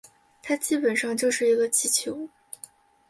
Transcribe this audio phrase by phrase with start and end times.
[0.41, 2.27] 它基本上就是一个气球